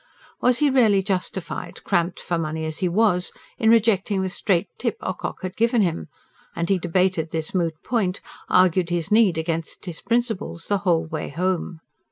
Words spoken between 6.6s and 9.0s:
he debated this moot point argued